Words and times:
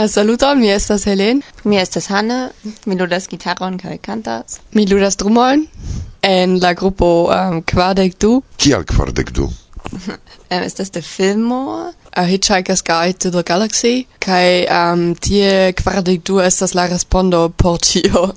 Eh, 0.00 0.08
saluton, 0.08 0.58
mi 0.60 0.70
estas 0.70 1.04
Helen. 1.04 1.42
Mi 1.64 1.76
estas 1.76 2.06
Hanne, 2.08 2.50
mi 2.86 2.96
ludas 2.96 3.26
gitaron 3.28 3.74
kaj 3.78 3.98
kantas. 3.98 4.60
Mi 4.72 4.86
ludas 4.86 5.16
drumon 5.16 5.66
en 6.22 6.58
la 6.62 6.72
grupo 6.74 7.28
um, 7.28 7.60
Quardec 7.62 8.14
du. 8.20 8.42
Kial 8.56 8.84
Quardec 8.84 9.32
du? 9.36 9.44
um, 9.92 10.62
estas 10.62 10.90
de 10.90 11.02
filmo 11.02 11.92
A 12.12 12.24
Hitchhiker's 12.24 12.82
Guide 12.82 13.18
to 13.18 13.30
the 13.30 13.42
Galaxy 13.42 14.06
kaj 14.20 14.64
um, 14.78 15.14
tie 15.14 15.74
Quardec 15.82 16.24
du 16.24 16.40
estas 16.40 16.74
la 16.74 16.86
respondo 16.86 17.48
por 17.56 17.78
tio. 17.78 18.32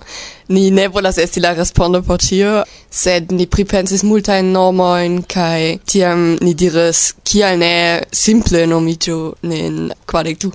Ni 0.49 0.69
ne 0.71 0.87
volas 0.87 1.17
esti 1.17 1.39
la 1.39 1.53
respondo 1.53 2.01
por 2.01 2.17
tio, 2.17 2.65
sed 2.91 3.31
ni 3.31 3.47
pripensis 3.47 4.03
multajn 4.03 4.51
nomojn 4.51 5.21
kaj 5.23 5.79
tiam 5.85 6.35
ni 6.41 6.53
diris 6.53 7.13
kial 7.23 7.57
ne 7.57 7.73
simple 8.11 8.67
nomiĝu 8.67 9.19
nin 9.43 9.91
Quardec 10.11 10.43
du 10.43 10.51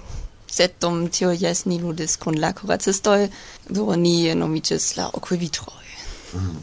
sed 0.51 0.79
dum 0.81 1.09
tio 1.09 1.33
jes 1.33 1.65
ni 1.67 1.79
ludis 1.83 2.17
kun 2.17 2.41
la 2.41 2.53
kuracistoj, 2.53 3.29
do 3.69 3.97
ni 3.97 4.35
nomiĝis 4.35 4.97
la 4.97 5.11
okvivitroj. 5.21 5.85
Mm. 6.35 6.57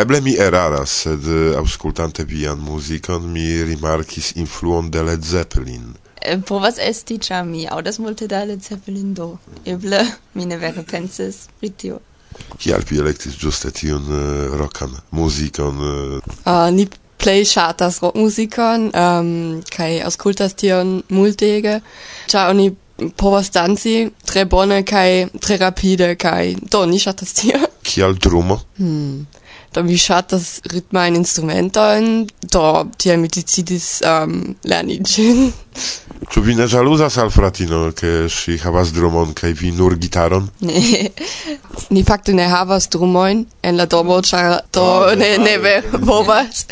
Eble 0.00 0.20
mi 0.20 0.34
eraras, 0.36 0.90
sed 1.04 1.28
eh, 1.28 1.54
auscultante 1.56 2.24
vian 2.24 2.58
muzikon 2.60 3.30
mi 3.32 3.46
rimarkis 3.64 4.34
influon 4.36 4.90
de 4.90 5.02
Led 5.02 5.24
Zeppelin. 5.24 5.94
E, 6.20 6.36
povas 6.48 6.80
esti, 6.82 7.18
ĉar 7.22 7.44
mi 7.48 7.64
aŭdas 7.70 7.98
multe 8.02 8.28
da 8.28 8.44
Led 8.44 8.62
Zeppelin, 8.64 9.14
do 9.14 9.36
eble 9.64 10.02
mi 10.34 10.46
ne 10.46 10.60
vere 10.60 10.84
pensis 10.90 11.46
pri 11.60 11.70
tio. 11.70 12.00
Kial 12.60 12.84
vi 12.88 13.00
elektis 13.00 13.36
ĝuste 13.40 13.70
tiun 13.72 14.08
uh, 14.12 14.56
rokan 14.60 14.92
muzikon? 15.16 15.80
Uh... 15.80 16.32
Uh, 16.44 16.68
ni 16.74 16.88
plej 17.16 17.46
ŝatas 17.48 18.00
rockmuzikon 18.04 18.90
um, 18.92 19.30
kaj 19.72 20.02
aŭskultas 20.08 20.56
tion 20.60 20.98
multege, 21.08 21.78
ĉar 22.28 22.52
oni 22.52 22.68
povas 23.16 23.50
danci 23.54 24.10
tre 24.24 24.44
bone 24.44 24.82
kaj 24.88 25.26
tre 25.40 25.58
rapide 25.60 26.14
kaj 26.20 26.54
do 26.72 26.84
ni 26.86 27.00
ŝatas 27.02 27.34
tie 27.40 27.60
kial 27.88 28.14
drumo 28.14 28.60
hmm. 28.78 29.26
do 29.74 29.82
mi 29.82 29.98
ŝatas 30.00 30.60
ritmajn 30.72 31.20
instrumentojn 31.20 32.10
do 32.52 32.64
tiel 32.96 33.20
mi 33.20 33.28
decidis 33.28 34.00
um, 34.06 34.54
lerni 34.64 35.00
ĝin 35.04 35.46
Ĉu 36.32 36.40
vi 36.42 36.54
ne 36.58 36.64
ĵaluzas 36.66 37.18
al 37.22 37.28
fratino, 37.30 37.90
ke 37.94 38.26
ŝi 38.32 38.56
havas 38.62 38.90
drumon 38.96 39.34
kaj 39.36 39.52
vi 39.60 39.70
nur 39.76 39.94
gitaron? 40.00 40.48
Ne, 40.66 41.10
ni 41.94 42.02
fakte 42.02 42.34
ne 42.34 42.48
havas 42.50 42.88
drumojn 42.90 43.44
en 43.62 43.78
la 43.78 43.86
domo, 43.86 44.16
ĉar 44.24 44.56
do 44.74 44.82
oh, 44.82 45.12
ne, 45.18 45.36
ne, 45.38 45.54
ne 45.62 46.00
povas. 46.06 46.64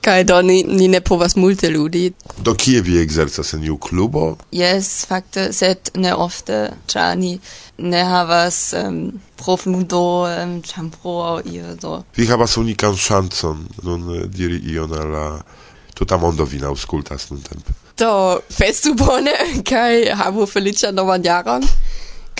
Kaj 0.00 0.24
do 0.24 0.38
ni, 0.42 0.62
ni 0.64 0.88
ne 0.88 1.00
povas 1.04 1.36
multe 1.36 1.68
ludi. 1.68 2.12
Do 2.38 2.54
kie 2.54 2.80
vi 2.80 2.96
ekzercas 3.02 3.52
en 3.54 3.64
iu 3.64 3.76
klubo? 3.76 4.36
Yes, 4.52 5.04
fakte, 5.08 5.50
sed 5.52 5.90
ne 6.00 6.14
ofte, 6.16 6.70
ĉar 6.88 7.18
ni 7.20 7.34
ne 7.80 8.04
havas 8.04 8.72
um, 8.76 9.00
profundo 9.36 10.00
um, 10.28 10.56
ĉambro 10.64 11.16
aŭ 11.24 11.36
io 11.52 11.74
do. 11.80 11.98
Vi 12.16 12.26
havas 12.28 12.56
unikan 12.60 12.96
ŝancon 12.96 13.66
nun 13.84 14.08
eh, 14.16 14.24
diri 14.28 14.60
ion 14.72 14.96
al 14.96 15.12
la 15.12 15.26
tuta 15.96 16.16
mondo 16.20 16.44
vin 16.48 16.64
aŭskultas 16.64 17.28
nuntempe. 17.30 17.76
Do 18.00 18.40
festu 18.48 18.94
bone 18.96 19.36
kaj 19.70 20.16
havu 20.22 20.48
feliĉan 20.48 20.96
novan 20.96 21.24
jaron. 21.24 21.68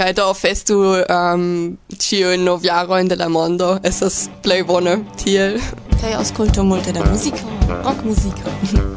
Kaj 0.00 0.12
do 0.16 0.30
festu 0.32 0.80
um, 1.02 1.76
ĉiujn 1.92 2.44
novjarojn 2.48 3.12
de 3.12 3.20
la 3.20 3.28
mondo. 3.28 3.74
Estas 3.84 4.28
plej 4.44 4.62
bone 4.68 5.02
tiel. 5.20 5.60
Stai 6.00 6.14
ascolto 6.14 6.64
molta 6.64 6.90
da 6.92 7.04
musica, 7.04 7.42
rock 7.82 8.02
musica. 8.04 8.48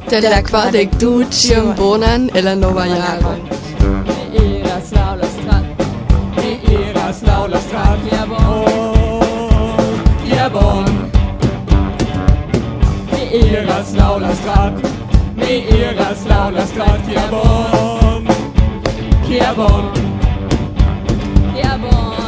Dell'acqua 0.08 0.70
del 0.72 0.88
duce 0.88 1.60
bonan 1.76 2.30
e 2.32 2.42
la 2.42 2.56
nova 2.56 2.86
jaro. 2.86 3.42
Iras 4.32 4.90
laula 4.92 5.26
strat, 5.26 5.66
iras 6.64 7.22
laula 7.24 7.60
strat, 7.60 8.00
ja 8.10 8.26
bon, 8.26 9.68
ja 10.24 10.50
bon. 10.50 11.10
Iras 13.34 13.94
laula 13.96 14.34
strat, 14.36 14.80
iras 15.36 16.26
laula 16.26 16.66
strat, 16.66 17.08
ja 17.10 17.28
bon, 17.28 18.28
ja 19.28 19.54
bon. 19.54 19.92
Ja 21.54 21.78
bon. 21.78 22.23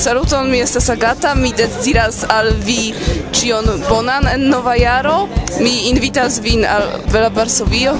Saluton, 0.00 0.50
mi 0.50 0.60
estas 0.60 0.88
Agata, 0.88 1.34
mi 1.34 1.52
deziras 1.52 2.24
al 2.28 2.54
vi 2.64 2.94
cion 3.32 3.64
bonan 3.88 4.24
en 4.32 4.48
Nova 4.48 4.74
Jaro. 4.74 5.28
Mi 5.60 5.88
invitas 5.90 6.40
vin 6.40 6.64
al 6.64 6.82
Bela 7.12 7.28
Varsovio. 7.28 7.92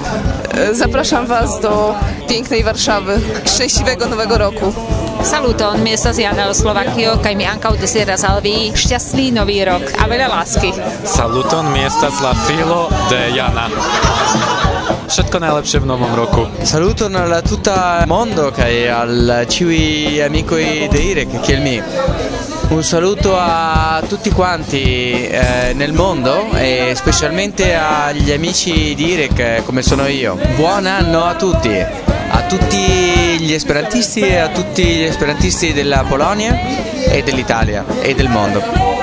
E, 0.53 0.73
zapraszam 0.73 1.27
was 1.27 1.61
do 1.61 1.95
pięknej 2.27 2.63
Warszawy. 2.63 3.21
Szczęśliwego 3.45 4.05
Nowego 4.05 4.37
Roku. 4.37 4.73
Saluton, 5.23 5.83
mi 5.83 5.93
estas 5.93 6.17
Jana 6.17 6.45
el 6.45 6.55
Slovakio, 6.55 7.17
kaj 7.23 7.35
mi 7.35 7.45
ankaŭ 7.45 7.77
deziras 7.77 8.23
al 8.23 8.41
vi 8.41 8.73
šťastný 8.73 9.29
nový 9.31 9.61
rok 9.61 9.85
a 10.01 10.09
veľa 10.09 10.27
lásky. 10.33 10.73
Saluton, 11.05 11.69
mi 11.69 11.85
estas 11.85 12.17
la 12.21 12.33
filo 12.33 12.89
de 13.09 13.37
Jana. 13.37 13.69
Všetko 15.11 15.43
najlepšie 15.43 15.83
v 15.83 15.87
novom 15.91 16.15
roku. 16.15 16.47
Saluton 16.63 17.19
al 17.19 17.43
tuta 17.43 18.07
mondo 18.07 18.47
kaj 18.55 18.75
al 18.95 19.43
ciui 19.43 20.15
amicoi 20.23 20.87
de 20.87 21.01
Irek, 21.03 21.33
kiel 21.43 21.59
mi. 21.59 21.75
Un 22.71 22.79
saluto 22.79 23.35
a 23.35 23.99
tutti 24.07 24.31
quanti 24.31 25.27
eh, 25.27 25.73
nel 25.75 25.91
mondo 25.91 26.55
e 26.55 26.93
specialmente 26.95 27.75
agli 27.75 28.31
amici 28.31 28.95
di 28.95 29.11
Irek 29.11 29.65
come 29.65 29.81
sono 29.81 30.07
io. 30.07 30.39
Buon 30.55 30.85
anno 30.85 31.25
a 31.25 31.35
tutti, 31.35 31.75
a 31.75 32.41
tutti 32.47 33.35
gli 33.43 33.51
esperantisti 33.51 34.21
e 34.21 34.37
a 34.37 34.47
tutti 34.47 34.81
gli 34.81 35.03
esperantisti 35.03 35.73
della 35.73 36.05
Polonia 36.07 36.55
e 37.11 37.21
dell'Italia 37.21 37.83
e 37.99 38.15
del 38.15 38.29
mondo. 38.29 39.00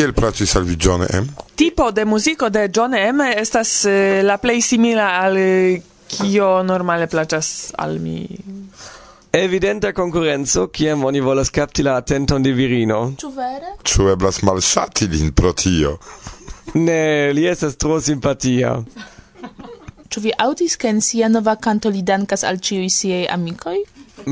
Kiel 0.00 0.14
placis 0.16 0.54
al 0.56 0.64
vi 0.64 0.78
John 0.80 1.02
M? 1.02 1.26
Tipo 1.54 1.90
de 1.92 2.06
musico 2.06 2.48
de 2.48 2.70
John 2.72 2.94
M 2.94 3.20
estas 3.36 3.84
eh, 3.84 4.22
la 4.24 4.38
plej 4.38 4.62
simila 4.64 5.08
al 5.20 5.36
eh, 5.36 5.82
kio 6.08 6.62
normale 6.62 7.06
placas 7.06 7.74
al 7.76 7.98
mi. 8.00 8.24
Evidenta 9.30 9.92
concurenzo, 9.92 10.70
kiam 10.72 11.04
oni 11.04 11.20
volas 11.20 11.50
capti 11.50 11.82
la 11.82 11.98
attenton 12.00 12.40
di 12.40 12.52
virino. 12.56 13.12
Ĉu 13.20 13.30
vere? 13.34 13.74
Ĉu 13.84 14.08
eblas 14.14 14.40
malŝati 14.40 15.10
lin 15.12 15.34
pro 15.36 15.52
tio? 15.52 15.98
ne, 16.86 17.32
li 17.36 17.44
estas 17.44 17.76
tro 17.76 18.00
simpatia. 18.00 18.72
Ĉu 20.08 20.24
vi 20.24 20.32
aŭdis 20.46 20.78
ke 20.80 20.88
en 20.94 21.04
sia 21.04 21.28
nova 21.28 21.58
kanto 21.60 21.92
li 21.92 22.00
dankas 22.00 22.46
al 22.48 22.56
ĉiuj 22.56 22.88
siaj 22.88 23.28
amikoj? 23.36 23.76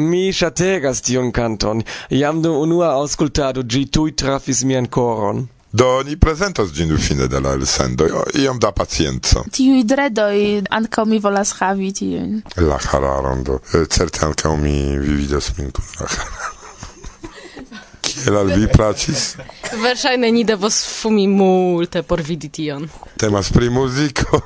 Mi 0.00 0.32
ŝategas 0.32 1.04
tion 1.04 1.28
kanton. 1.28 1.84
Jam 2.08 2.40
dum 2.40 2.56
unua 2.56 2.94
aŭskultado 3.02 3.68
ĝi 3.68 3.84
tuj 3.92 4.16
trafis 4.16 4.64
mian 4.64 4.88
koron. 4.88 5.44
Do 5.70 6.02
ni 6.02 6.16
prezentos 6.16 6.72
gin 6.72 6.96
fine 6.96 7.26
de 7.28 7.40
la 7.40 7.52
elsendo, 7.52 8.06
iom 8.34 8.58
da 8.58 8.72
pacienco. 8.72 9.44
Tiui 9.52 9.84
dredoi 9.84 10.62
ankaŭ 10.64 11.04
mi 11.04 11.18
volas 11.20 11.52
havi 11.60 11.92
tiujn. 11.92 12.40
La 12.56 12.78
hararon 12.80 13.42
do, 13.44 13.60
eh, 13.74 13.84
certe 13.84 14.24
ankaŭ 14.24 14.56
mi 14.56 14.96
vividos 14.98 15.52
min 15.58 15.70
kun 15.70 15.84
la. 16.00 16.08
Kiel 18.08 18.36
al 18.40 18.52
vi 18.56 18.66
plaĉis? 18.72 19.36
Verŝajne 19.82 20.32
ni 20.32 20.44
devos 20.44 20.80
fumi 20.88 21.26
multe 21.28 22.02
por 22.02 22.22
vidi 22.24 22.48
tion. 22.48 22.88
Temas 23.20 23.52
pri 23.52 23.68
muziko. 23.68 24.40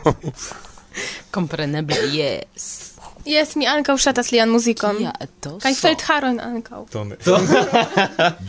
Kompreneble, 1.30 2.02
jes. 2.12 2.91
Yes, 3.24 3.54
mi 3.54 3.66
ankaŭ 3.66 3.96
ŝatas 3.98 4.32
lian 4.32 4.48
muzikon. 4.50 4.96
Kia 4.98 5.12
etoso. 5.20 5.58
Kaj 5.62 5.74
Feldharon 5.74 6.40
ankaŭ. 6.40 6.86
Tone. 6.92 7.16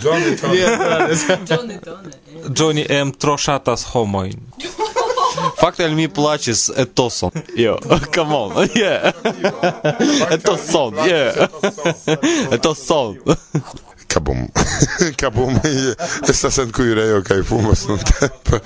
Johnny 0.03 0.37
Tone. 0.37 2.11
Johnny 2.49 2.85
M. 2.89 3.11
tro 3.11 3.37
ŝatas 3.37 3.83
homojn. 3.93 4.39
Fakte 5.59 5.85
al 5.85 5.91
mi 5.97 6.07
plaĉis 6.07 6.69
etoson. 6.77 7.31
Jo, 7.57 7.77
come 8.15 8.35
on. 8.35 8.67
Yeah. 8.75 9.13
Etoson. 10.31 10.93
Yeah. 11.07 11.47
Etoson. 12.51 13.17
Kabum. 14.07 14.47
Kabum. 15.21 15.59
Estas 16.29 16.57
en 16.57 16.71
kuirejo 16.71 17.23
kaj 17.23 17.43
fumas 17.43 17.87
nuntempe. 17.87 18.59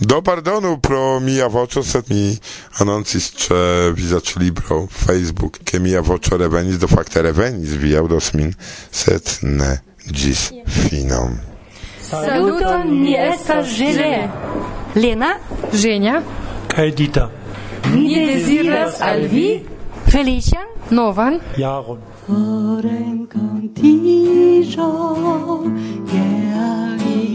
Do 0.00 0.22
pardonu 0.22 0.78
pro 0.78 1.20
mia 1.20 1.48
voce, 1.48 1.82
sed 1.82 2.10
mi 2.10 2.38
anoncis 2.78 3.32
ĉe 3.34 3.90
vizaĝlibro 3.98 4.86
Facebook, 4.86 5.58
che 5.64 5.78
mia 5.78 6.00
voce 6.00 6.36
revenis, 6.36 6.78
do 6.78 6.86
facte 6.86 7.22
revenis 7.22 7.74
vi 7.74 7.96
audos 7.96 8.32
min, 8.32 8.52
sed 8.90 9.26
ne 9.42 9.80
gis 10.06 10.52
finom. 10.66 11.34
Saluton, 12.10 12.86
ni 13.02 13.16
estas 13.18 13.66
žele. 13.74 14.28
Lena, 14.94 15.34
Ĝenia 15.72 16.22
kaj 16.70 16.90
Dita. 16.94 17.26
Mi 17.90 18.14
deziras 18.14 19.02
al 19.02 19.26
vi 19.28 19.48
feliĉan 20.12 20.94
novan 20.94 21.40
jaron. 21.58 22.07
Corem 22.28 23.26
cantijo, 23.26 24.90
geagigijo, 26.10 27.32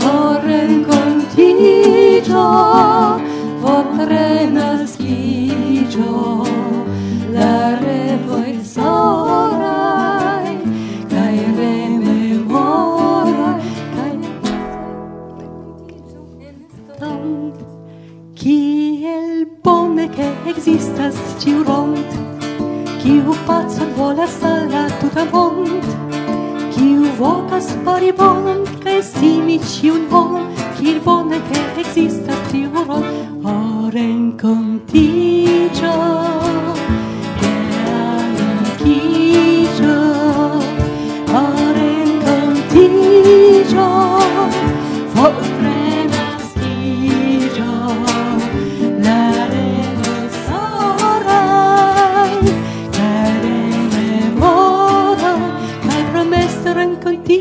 orem 0.00 0.82
cantijo, 0.88 2.48
votre 3.60 4.46
nascijo. 4.50 6.35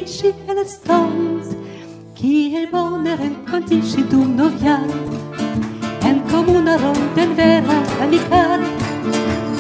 rincontisci 0.06 0.34
e 0.48 0.54
le 0.54 0.66
Stons, 0.66 1.48
kiel 2.14 2.68
bone 2.72 3.16
renkontiĝi 3.18 4.04
dum 4.10 4.36
novjaro, 4.38 5.00
en 6.06 6.22
komuna 6.30 6.78
ronden 6.78 7.34
vera 7.36 7.78
amikaro. 8.06 8.70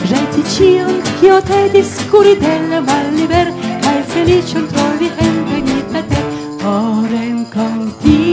Ĵeti 0.06 0.44
ĉion, 0.54 1.02
kio 1.20 1.40
te 1.42 1.84
kuri 2.12 2.36
de 2.38 2.54
la 2.70 2.82
malliber, 2.82 3.50
kaj 3.82 3.98
feliĉon 4.14 4.68
trovi 4.70 5.10
en 5.18 5.42
benita 5.50 6.06
ter, 6.14 6.30
por 6.62 7.10
renkontiĝi. 7.10 8.25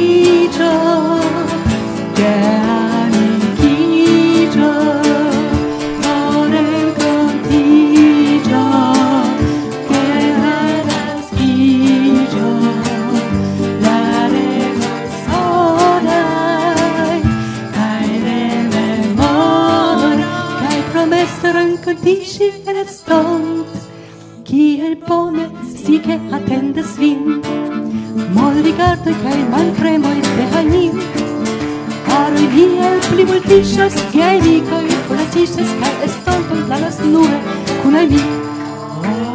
ŝi 22.42 22.72
restos 22.74 23.82
kiel 24.46 24.94
bone 25.08 25.44
si 25.66 25.82
sike 25.82 26.16
atendas 26.38 26.94
vin 27.02 27.20
Malrigardoj 28.38 29.14
kaj 29.20 29.36
malpremoj 29.52 30.14
de 30.26 30.46
Hanin 30.54 30.98
Haroj 32.08 32.46
viaj 32.54 32.94
plimultiĝas, 33.10 34.00
viaj 34.14 34.32
amikoj 34.40 34.82
kuratiĝas 35.10 35.76
kaj 35.84 35.92
estonton 36.08 36.64
planas 36.70 36.98
nure 37.12 37.38
kun 37.84 38.00
amik. 38.02 38.34
Oh. 39.12 39.31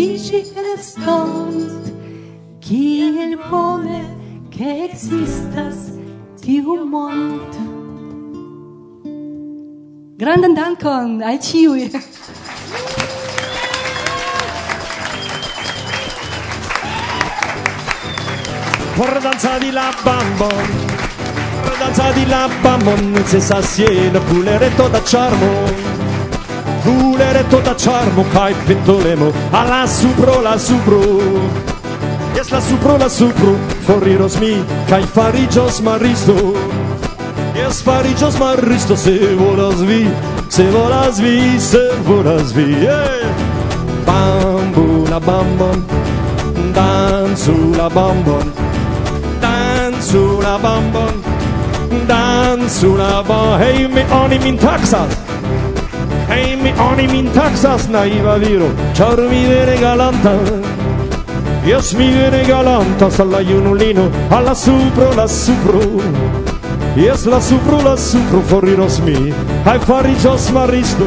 dici 0.00 0.42
restont 0.56 1.92
kiel 2.58 3.36
bone 3.50 4.00
che 4.48 4.88
existas 4.88 5.76
tiu 6.40 6.74
mond 6.92 7.52
grandan 10.16 10.54
dankon 10.54 11.20
al 11.22 11.38
ciui! 11.46 11.90
por 18.96 19.12
danzadi 19.26 19.70
la 19.78 19.88
bambon 20.06 20.68
per 21.64 21.76
danzadi 21.82 22.24
la 22.32 22.42
bambon 22.62 23.02
necessas 23.12 23.78
iena 23.78 24.20
pulere 24.28 24.68
da 24.76 25.00
charmo 25.10 25.89
Puleretto 26.82 27.60
da 27.60 27.74
charmo 27.74 28.24
Kai 28.32 28.54
pentolemo 28.66 29.32
Alla 29.50 29.86
supro 29.86 30.40
la 30.40 30.58
supro. 30.58 31.00
Yes 32.34 32.50
la 32.50 32.60
supro 32.60 32.96
la 32.96 33.08
supro 33.08 33.56
Forriros 33.80 34.36
mi 34.36 34.64
Kai 34.86 35.02
farigios 35.02 35.80
maristo 35.80 36.34
Yes 37.54 37.82
farigios 37.82 38.38
maristo 38.38 38.96
Se 38.96 39.34
volas 39.34 39.80
vi 39.82 40.08
Se 40.48 40.70
volas 40.70 41.18
vi 41.20 41.58
Se 41.60 41.90
volas 42.06 42.52
vi 42.52 42.76
yeah. 42.82 43.28
Bambu 44.06 45.06
la 45.08 45.18
bambon 45.20 45.84
Danzu 46.72 47.74
la 47.76 47.88
bambon 47.88 48.52
Danzu 49.40 50.40
la 50.40 50.58
bambon 50.58 51.22
Danzu 52.06 52.96
la 52.96 53.22
bambon. 53.22 53.58
Hej 53.58 53.88
mi 53.88 54.02
oni 54.12 54.38
min 54.38 54.58
taksas 54.58 55.10
Mi 56.30 56.72
oni 56.78 57.06
min 57.08 57.30
taksas 57.34 57.88
Naiva 57.88 58.36
viro 58.38 58.68
Char 58.94 59.16
mi 59.16 59.46
vere 59.46 59.76
galanta 59.80 60.32
Yes 61.66 61.94
mi 61.94 62.10
vere 62.12 62.44
galanta 62.44 63.08
Alla 63.18 63.40
junulino 63.40 64.10
Alla 64.30 64.54
supro 64.54 65.12
la 65.16 65.26
supro. 65.26 65.80
Yes 66.96 67.26
la 67.26 67.40
supro 67.40 67.82
la 67.82 67.96
supro 67.96 68.40
Foriros 68.40 69.00
mi 69.00 69.32
Hai 69.64 69.78
farigios 69.78 70.50
maristo 70.50 71.06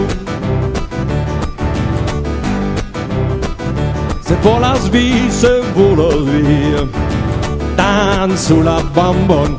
Se 4.21 4.35
volas 4.43 4.89
vi, 4.91 5.29
se 5.29 5.61
volas 5.75 6.23
vi. 6.25 6.87
Danzu 7.75 8.61
la 8.63 8.81
bambon 8.95 9.57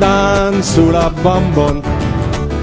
Danzu 0.00 0.90
la 0.90 1.10
bambon 1.22 1.82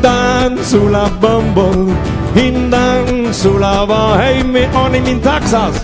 Danzu 0.05 0.87
la 0.89 1.09
bambon 1.19 1.97
In 2.35 2.69
danzu 2.69 3.57
la 3.57 3.85
bambon 3.89 4.19
Hej 4.19 4.43
me 4.43 4.69
oni 4.77 4.99
min 5.01 5.19
taksas 5.21 5.75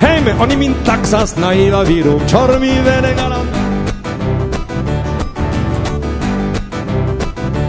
Hej 0.00 0.24
me 0.24 0.32
oni 0.42 0.56
min 0.56 0.74
taksas 0.84 1.36
Naiva 1.36 1.84
viro 1.84 2.18
Chor 2.26 2.58
mi 2.58 2.74
vene 2.86 3.14
galanta 3.14 3.60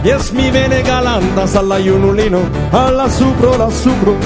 Yes 0.04 0.32
mi 0.32 0.50
vene 0.50 0.82
galantas 0.82 1.54
alla 1.56 1.78
junulino 1.78 2.42
Alla 2.72 3.08
supro 3.08 3.56
la 3.56 3.70
supro 3.70 4.16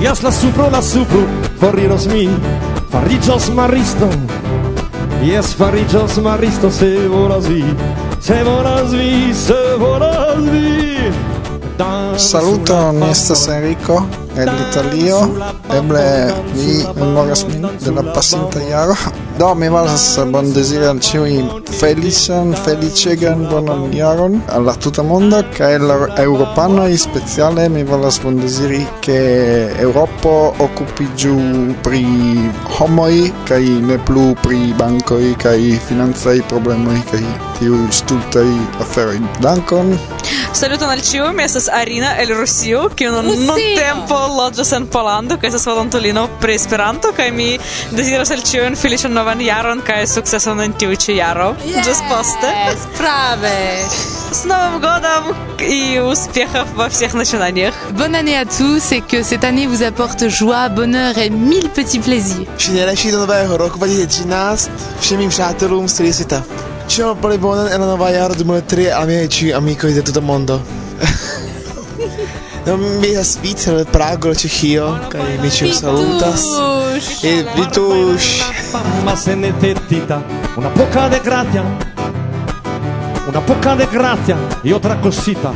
Yes 0.00 0.22
la 0.22 0.30
supro 0.30 0.70
la 0.70 0.80
supro. 0.80 1.22
Forriros 1.60 2.06
mi 2.06 2.28
Farigios 2.90 3.50
maristo 3.50 4.08
Yes 5.22 5.54
farigios 5.54 6.18
maristo 6.22 6.70
Se 6.70 7.06
volas 7.08 7.46
vi 7.48 7.64
Se 8.28 8.44
volas 8.44 8.92
vi, 8.92 9.32
se 9.32 9.76
volas 9.78 10.42
vi. 10.52 11.10
Saluto, 12.18 12.92
mi 12.92 13.08
estas 13.10 13.48
Enrico 13.48 14.06
el 14.36 14.50
Italio. 14.68 15.30
Eble 15.72 16.34
vi 16.54 16.84
memoras 16.94 17.46
min 17.48 17.62
de 17.80 17.90
la 17.90 18.12
pasinta 18.12 18.60
jaro. 18.60 18.94
Do, 19.38 19.54
mi 19.54 19.68
volas 19.68 20.18
bondeziri 20.32 20.84
al 20.84 20.98
ciui 20.98 21.36
felician, 21.78 22.50
felicegan 22.58 23.44
bonan 23.46 23.92
jaron 23.94 24.40
alla 24.50 24.74
tuta 24.74 25.04
mondo, 25.06 25.38
cae 25.54 25.78
la 25.78 25.94
europanoi 26.16 26.96
speciale 26.96 27.68
mi 27.68 27.84
volas 27.84 28.18
bondeziri 28.18 28.84
che 28.98 29.70
Europo 29.78 30.54
occupi 30.58 31.06
giù 31.14 31.38
pri 31.82 32.50
homoi, 32.78 33.32
ca 33.44 33.56
i 33.56 33.78
ne 33.80 33.98
plu 33.98 34.34
pri 34.40 34.74
bancoi, 34.76 35.36
cae 35.36 35.78
finanzai 35.86 36.42
problemoi, 36.42 37.00
cae 37.04 37.22
tiu 37.58 37.86
stultai 37.90 38.66
aferoi. 38.78 39.22
Dankon! 39.38 40.17
Saluton 40.57 40.89
al 40.89 41.01
ĉiuj, 41.01 41.31
mi 41.33 41.43
estas 41.43 41.69
Arina 41.71 42.13
el 42.21 42.33
Rusio, 42.37 42.87
kiu 42.95 43.11
nun 43.11 43.29
nuntempo 43.47 44.19
loĝas 44.37 44.73
en 44.77 44.87
Pollando, 44.87 45.37
kaj 45.41 45.49
estas 45.51 45.65
volontulino 45.69 46.27
pri 46.41 46.55
Esperanto, 46.59 47.13
kaj 47.17 47.31
mi 47.31 47.49
deziras 47.91 48.31
al 48.35 48.43
ĉiuj 48.49 48.73
feliĉan 48.79 49.13
novan 49.17 49.41
jaron 49.41 49.81
kaj 49.85 50.05
sukceson 50.15 50.61
en 50.63 50.75
tiu 50.79 50.95
ĉi 50.95 51.17
jaro. 51.17 51.53
Ĝis 51.65 52.03
poste. 52.09 52.53
Brave. 52.99 53.57
С 54.33 54.45
Новым 54.45 54.81
годом 54.81 55.35
и 55.59 55.99
успехов 55.99 56.67
во 56.75 56.89
всех 56.89 57.13
начинаниях. 57.13 57.73
Bonne 57.91 58.15
année 58.15 58.35
à 58.35 58.45
tous 58.45 58.91
et 58.91 59.01
que 59.01 59.21
cette 59.21 59.43
année 59.43 59.67
vous 59.67 59.83
apporte 59.83 60.27
joie, 60.27 60.69
bonheur 60.69 61.17
et 61.17 61.29
mille 61.29 61.69
petits 61.69 61.99
plaisirs. 61.99 62.47
Śniadanie 62.57 63.11
do 63.11 63.19
nowego 63.19 63.57
roku 63.57 63.77
2013. 63.77 64.71
Všem 64.99 65.29
přátelům 65.29 65.87
z 65.87 65.93
celého 65.93 66.13
světa. 66.13 66.43
Ciao 66.88 67.14
pli 67.14 67.38
bonan 67.38 67.68
en 67.72 67.80
la 67.80 67.86
nova 67.86 68.10
jaro 68.10 68.34
2003 68.34 68.52
la 68.52 68.60
tri 68.60 68.90
amici 68.90 69.52
amicoi 69.52 69.92
de 69.92 70.02
tuta 70.02 70.20
mondo. 70.20 70.60
mi 73.00 73.08
estas 73.08 73.38
Vitor 73.42 73.78
el 73.78 73.84
Prago, 73.84 74.32
Ĉeĥio, 74.34 74.86
kaj 75.12 75.38
mi 75.42 75.50
ĉiu 75.50 75.72
salutas. 75.72 76.44
E 77.22 77.44
Vitush. 77.56 78.42
Ma 79.04 79.16
se 79.16 79.36
ne 79.36 79.52
tettita, 79.60 80.22
una 80.56 80.68
poca 80.68 81.08
de 81.08 81.20
gratia 81.24 81.64
Una 83.28 83.40
poca 83.40 83.74
de 83.74 83.86
gratia 83.92 84.36
io 84.62 84.76
otra 84.76 84.96
cosita 84.96 85.52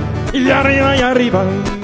arriva, 0.51 0.95
gli 0.95 1.01
arriva. 1.01 1.82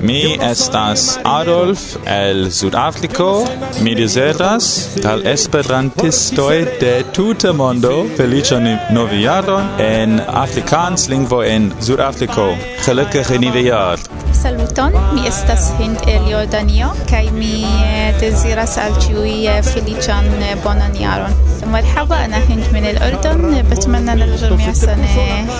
Mi 0.00 0.36
estas 0.40 1.18
Adolf 1.24 1.96
el 2.06 2.50
Sudafrico. 2.52 3.44
Mi 3.82 3.94
deseras 3.94 4.96
al 5.04 5.26
esperantistoj 5.26 6.56
de 6.80 6.94
tuta 7.12 7.52
mondo 7.52 8.06
feliĉan 8.16 8.70
noviaron 8.96 9.68
en 9.78 10.20
afrikaans 10.44 11.08
lingvo 11.12 11.42
en 11.44 11.72
Sudafrico. 11.80 12.54
Gelukkig 12.86 13.36
nieuwjaar 13.38 14.31
saluton, 14.42 14.92
mi 15.14 15.26
estas 15.28 15.70
Hind 15.78 15.98
el 16.06 16.24
Jordanio, 16.30 16.88
kaj 17.10 17.30
mi 17.30 17.62
eh, 17.62 18.14
deziras 18.20 18.76
al 18.78 18.96
ĉiuj 19.04 19.34
eh, 19.46 19.62
feliĉan 19.62 20.26
eh, 20.42 20.56
bonan 20.64 20.94
jaron. 20.98 21.34
مرحبا 21.72 22.24
أنا 22.24 22.36
هند 22.36 22.64
من 22.72 22.84
الأردن 22.84 23.62
بتمنى 23.70 24.14
للجميع 24.14 24.72
سنة 24.72 25.06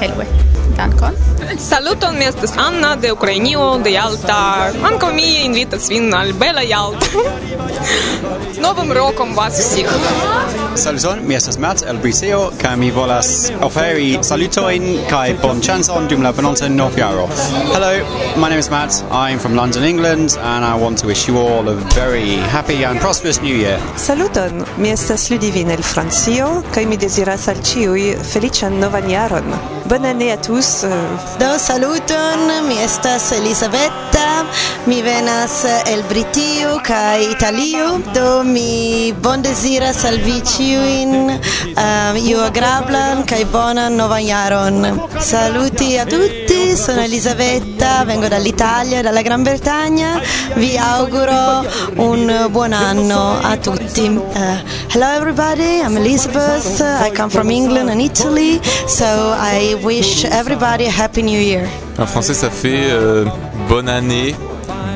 حلوة 0.00 0.26
dankon. 0.76 1.14
Saluton, 1.58 2.18
mi 2.18 2.24
estas 2.24 2.52
Anna 2.56 2.96
de 2.96 3.12
Ukrainio, 3.12 3.78
de 3.84 3.90
Jalta. 3.90 4.70
Ankaŭ 4.88 5.12
mi 5.14 5.44
invitas 5.44 5.88
vin 5.90 6.14
al 6.14 6.32
bela 6.32 6.62
Jalta. 6.62 7.06
Novam 8.64 8.92
rokom 8.92 9.36
vas 9.36 9.58
vseh. 9.58 9.86
Saluton, 10.76 11.18
mi 11.26 11.34
estas 11.34 11.58
Matt 11.58 11.82
el 11.86 11.98
Briseo, 11.98 12.50
kaj 12.62 12.76
mi 12.76 12.90
volas 12.90 13.50
oferi 13.60 14.18
salutojn 14.22 14.86
kaj 15.10 15.34
bonĉancon 15.42 16.08
dum 16.08 16.22
la 16.22 16.30
venonta 16.30 16.68
novjaro. 16.68 17.28
Hello, 17.74 17.92
my 18.36 18.48
name 18.48 18.58
is 18.58 18.70
Matt. 18.72 19.04
I'm 19.10 19.38
from 19.38 19.54
London, 19.54 19.84
England, 19.84 20.38
and 20.40 20.64
I 20.64 20.74
want 20.74 20.96
to 21.00 21.06
wish 21.06 21.28
you 21.28 21.36
all 21.36 21.68
a 21.68 21.74
very 21.92 22.36
happy 22.56 22.84
and 22.84 22.98
prosperous 22.98 23.38
new 23.42 23.54
year. 23.54 23.78
Saluton, 23.96 24.64
mi 24.78 24.88
estas 24.88 25.28
Ludivine 25.30 25.74
el 25.76 25.82
Francio, 25.82 26.62
kaj 26.72 26.86
mi 26.88 26.96
deziras 26.96 27.48
al 27.52 27.60
ĉiuj 27.60 28.06
feliĉan 28.32 28.80
novan 28.80 29.10
jaron. 29.10 29.52
Bonne 29.90 30.06
année 30.12 30.32
à 30.32 30.38
tous. 30.38 30.84
Eh. 30.84 30.88
Do 31.38 31.58
saluton, 31.58 32.40
mi 32.68 32.78
estas 32.80 33.32
Elisabetta, 33.32 34.28
mi 34.86 35.02
venas 35.02 35.64
el 35.92 36.02
Britio 36.08 36.78
kaj 36.86 37.28
Italio, 37.36 37.98
do 38.14 38.42
mi 38.44 39.12
bon 39.12 39.42
bondeziras 39.42 40.04
al 40.04 40.16
vi 40.24 40.38
ĉiujn 40.40 41.30
eh, 41.30 41.40
um, 41.74 42.16
iu 42.16 42.40
agrablan 42.40 43.26
kaj 43.26 43.44
bonan 43.52 43.96
novan 43.96 44.24
jaron. 44.26 44.86
Saluti 45.20 45.98
a 45.98 46.06
tutti. 46.06 46.41
Sono 46.76 47.00
Elisabetta, 47.00 48.04
vengo 48.04 48.28
dall'Italia, 48.28 49.02
dalla 49.02 49.22
Gran 49.22 49.42
Bretagna, 49.42 50.20
vi 50.54 50.76
auguro 50.76 51.66
un 51.96 52.46
buon 52.50 52.72
anno 52.72 53.38
a 53.40 53.56
tutti. 53.56 54.06
Uh, 54.06 54.30
hello 54.88 55.06
everybody, 55.14 55.80
I'm 55.80 55.96
Elizabeth, 55.96 56.80
I 56.80 57.10
come 57.14 57.30
from 57.30 57.50
England 57.50 57.90
and 57.90 58.00
Italy, 58.00 58.60
so 58.86 59.04
I 59.04 59.74
wish 59.82 60.24
everybody 60.24 60.86
a 60.86 60.90
happy 60.90 61.22
new 61.22 61.40
year. 61.40 61.68
En 61.98 62.06
français, 62.06 62.34
ça 62.34 62.50
fait 62.50 62.90
euh, 62.90 63.24
bonne 63.68 63.88
année, 63.88 64.34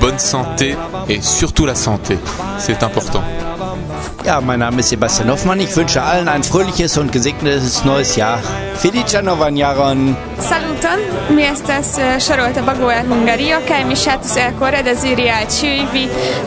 bonne 0.01 0.19
santé 0.19 0.77
et 1.09 1.21
surtout 1.21 1.67
la 1.67 1.75
santé. 1.75 2.19
C'est 2.59 2.83
important. 2.83 3.23
Ja, 4.27 4.41
mein 4.41 4.59
Name 4.59 4.81
ist 4.81 4.89
Sebastian 4.89 5.31
Hoffmann. 5.31 5.61
Ich 5.61 5.77
wünsche 5.77 6.03
allen 6.03 6.27
ein 6.27 6.43
fröhliches 6.43 6.99
und 6.99 7.13
gesegnetes 7.13 7.85
neues 7.85 8.17
Jahr. 8.17 8.41
Felicia 8.75 9.23
Novan 9.23 9.57
Jaron. 9.57 10.17
Saluton, 10.41 10.99
mi 11.31 11.45
estas 11.45 11.97
eh, 11.97 12.19
Charolta 12.19 12.61
Bago 12.63 12.91
el 12.91 13.07
Hungario, 13.09 13.61
kaj 13.69 13.85
mi 13.87 13.95
ŝatus 13.97 14.35
elkore 14.37 14.83
deziri 14.83 15.29
al 15.31 15.47
ĉiuj 15.47 15.87
vi 15.93 16.03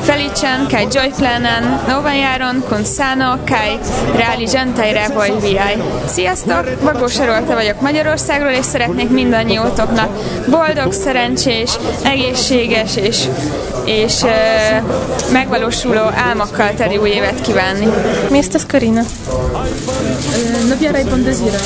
feliĉan 0.06 0.68
kaj 0.70 0.84
ĝojplenan 0.94 1.66
novan 1.88 2.20
jaron 2.20 2.62
kun 2.68 2.86
sano 2.86 3.32
kaj 3.50 3.80
realiĝantaj 4.20 4.92
revoj 5.00 5.32
viaj. 5.42 5.80
Sziasztok, 6.08 6.70
Bagó 6.84 7.08
Sarolta 7.08 7.56
vagyok 7.56 7.82
Magyarországról, 7.82 8.52
és 8.52 8.66
szeretnék 8.66 9.10
mindannyiótoknak 9.10 10.10
boldog, 10.50 10.94
szerencsés, 10.94 11.80
egészséges 12.04 12.96
és, 12.96 13.26
és 13.86 14.22
megvalósuló 15.32 16.06
álmokkal 16.30 16.74
teli 16.74 16.98
új 16.98 17.10
évet 17.10 17.42
kívánni. 17.42 17.69
Mi 18.32 18.40
estas 18.40 18.66
Karina? 18.66 19.06
Novjara 20.70 21.00
i 21.00 21.04
bon 21.06 21.24
desira. 21.24 21.60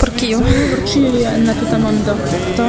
Por 0.00 0.10
kiu? 0.10 0.40
Por 0.70 0.82
kiu 0.84 1.06
en 1.34 1.46
la 1.46 1.54
tuta 1.54 1.78
mondo. 1.78 2.14
Do? 2.56 2.66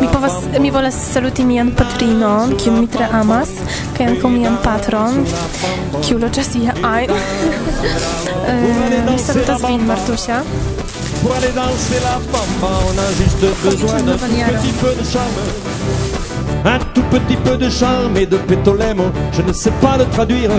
Mi 0.00 0.06
povas 0.12 0.32
mi 0.60 0.70
volas 0.70 0.94
saluti 1.12 1.44
mian 1.44 1.72
patrinon, 1.74 2.54
kiun 2.56 2.80
mi 2.80 2.86
tre 2.86 3.08
amas, 3.12 3.48
kaj 3.96 4.06
ankaŭ 4.12 4.30
mian 4.30 4.58
patron, 4.62 5.24
kiu 6.04 6.18
loĝas 6.18 6.54
ie 6.54 6.72
ajn. 6.82 7.10
Eh, 8.46 9.10
Mi 9.10 9.18
salutas 9.18 9.62
vin, 9.66 9.86
Martusia. 9.86 10.42
Pour 11.22 11.34
aller 11.36 11.52
danser 11.54 12.00
la 12.04 12.14
bamba, 12.32 12.70
on 12.90 12.98
a 12.98 13.06
juste 13.18 13.48
besoin 13.64 14.02
d'un 14.06 14.18
petit 14.18 14.72
peu 14.80 14.94
de 14.94 15.04
charme. 15.12 16.09
Un 16.64 16.78
tout 16.94 17.02
petit 17.10 17.36
peu 17.36 17.56
de 17.56 17.70
charme 17.70 18.16
et 18.16 18.26
de 18.26 18.36
pétolemo, 18.36 19.04
je 19.32 19.42
ne 19.42 19.52
sais 19.52 19.72
pas 19.80 19.96
le 19.96 20.04
traduire. 20.06 20.50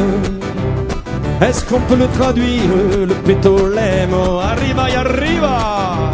Est-ce 1.42 1.66
qu'on 1.66 1.80
peut 1.82 1.96
le 1.96 2.08
traduire, 2.08 2.62
le 3.08 3.14
pétolemo 3.26 4.40
Arriva 4.40 4.90
y 4.90 4.94
arriva 4.94 6.12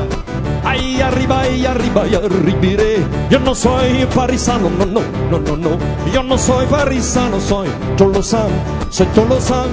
Ay, 0.65 1.01
arriba 1.01 1.47
y 1.49 1.65
arriba 1.65 2.07
y 2.07 2.15
arribiré 2.15 2.97
Yo 3.29 3.39
no 3.39 3.53
soy 3.53 4.05
parisano, 4.15 4.69
no, 4.69 4.85
no, 4.85 5.01
no, 5.29 5.39
no, 5.39 5.57
no 5.57 5.69
Yo 6.13 6.23
no 6.23 6.37
soy 6.37 6.65
parisano, 6.67 7.41
soy 7.41 7.67
tolosan, 7.97 8.49
soy 8.89 9.07
tolosan 9.07 9.67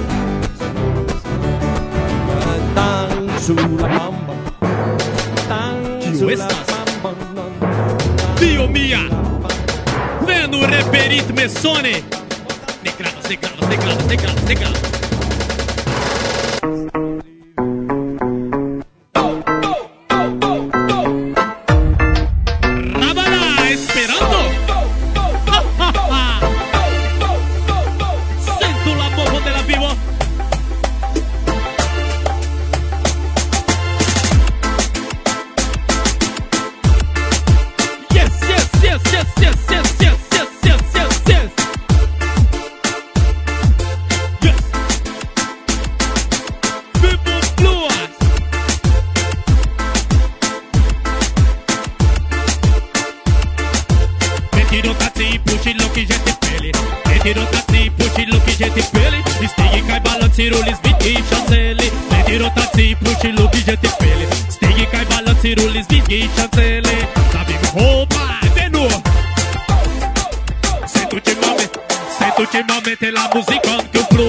Tan 2.74 3.40
su 3.40 3.54
la 3.54 3.62
bamba 3.62 4.34
Tan 5.48 6.00
Kiu 6.00 6.18
su 6.18 6.28
la 6.30 6.34
estas? 6.34 6.64
Dio 8.40 8.66
mia! 8.66 9.33
nu 10.46 10.64
reperit 10.64 11.32
mesone. 11.34 12.02
Teclados, 12.82 13.22
teclados, 13.22 13.68
teclados, 13.68 14.06
teclados, 14.06 14.44
teclados. 14.44 14.93
rotații, 57.32 57.92
pucii, 57.96 58.28
luchii, 58.30 58.56
jeti, 58.60 58.82
peli. 58.92 59.22
Stigii, 59.52 59.84
cai, 59.88 60.00
balanțirul, 60.06 60.66
izbitii, 60.72 61.24
șanțele 61.30 61.86
Leti, 62.10 62.36
rotații, 62.36 62.96
pucii, 63.02 63.34
luchii, 63.38 63.62
jeti, 63.66 63.88
peli. 63.98 64.26
Kai 64.60 64.88
cai, 64.92 65.06
balanțirul, 65.12 65.74
izbitii, 65.80 66.30
șanțele 66.36 66.94
sabi 67.32 67.54
hopa, 67.74 68.38
de 68.54 68.66
nu 68.70 68.86
Se 70.92 71.02
duce, 71.08 71.32
mame, 71.40 71.64
se 72.18 72.26
duce, 72.36 72.64
mame, 72.68 72.92
te 73.00 73.10
la 73.10 73.28
musica 73.34 73.72
în 73.78 73.84
câmplu 73.92 74.24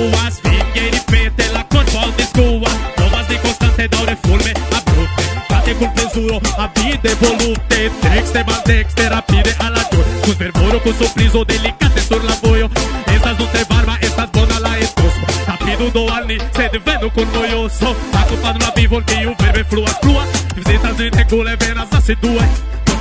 sudor 6.15 6.41
A 6.57 6.67
vida 6.67 7.11
evolute 7.11 7.43
volute 7.43 7.91
Trexte, 8.01 8.43
bandexte, 8.43 9.09
rapide 9.09 9.55
a 9.59 9.69
la 9.69 9.83
dor 9.91 10.05
Con 10.23 10.35
fervor 10.35 10.75
o 10.75 10.81
con 10.81 10.93
sorpriso 10.97 11.43
Delicate 11.45 12.01
sur 12.01 12.23
la 12.23 12.35
voio 12.41 12.69
Estas 13.07 13.37
nu 13.37 13.45
te 13.47 13.63
barba 13.65 13.97
Estas 14.01 14.31
bona 14.31 14.59
la 14.59 14.77
estos 14.79 15.13
Rapido 15.47 15.89
do 15.91 16.11
alni 16.13 16.37
Se 16.55 16.69
devenu 16.69 17.11
con 17.11 17.27
moioso 17.33 17.95
Acopado 18.13 18.59
na 18.59 18.71
vivo, 18.71 19.01
Que 19.05 19.27
o 19.27 19.35
verbe 19.37 19.63
flua, 19.65 19.91
flua. 20.01 20.25
Visitas 20.55 20.97
de 20.97 21.11
tegule 21.11 21.55
Venas 21.57 21.91
asidue 21.93 22.45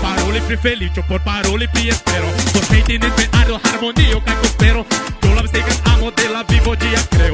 parole 0.05 0.41
pri 0.47 0.57
feliĉo 0.57 1.03
por 1.09 1.21
parole 1.25 1.67
pri 1.73 1.89
espero. 1.89 2.29
Por 2.53 2.65
hejti 2.71 2.99
nin 2.99 3.13
pe 3.17 3.25
harmonio 3.33 4.21
kaj 4.27 4.37
prospero 4.43 4.85
Yo 5.23 5.35
la 5.35 5.43
mistekas 5.43 5.81
amo 5.95 6.11
de 6.11 6.29
la 6.29 6.43
vivo 6.43 6.77
dia 6.77 7.01
creo 7.11 7.34